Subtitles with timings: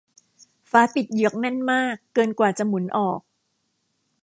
[0.69, 3.21] ฝาปิดเหยือกแน่นมากเกินกว่าจะหมุนออก